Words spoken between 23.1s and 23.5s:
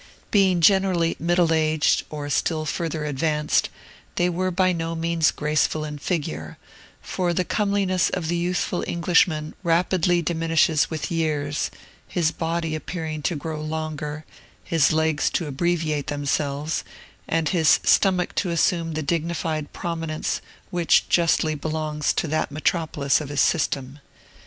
of his